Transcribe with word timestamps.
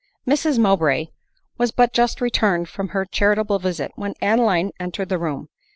Mbs 0.27 0.57
Mowbray 0.57 1.09
was 1.59 1.69
but 1.69 1.93
just 1.93 2.21
returned 2.21 2.67
from 2.67 2.87
her 2.87 3.05
char 3.05 3.35
itable 3.35 3.61
visit 3.61 3.91
when 3.95 4.15
Adeline 4.19 4.71
entered 4.79 5.09
the 5.09 5.19
room. 5.19 5.47